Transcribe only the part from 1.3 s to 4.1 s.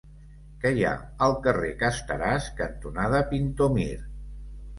carrer Casteràs cantonada Pintor Mir?